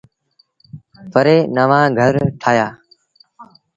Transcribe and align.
وري 1.13 1.37
نوآن 1.55 1.89
گھر 1.99 2.13
ٺآهيآ۔ 2.41 2.67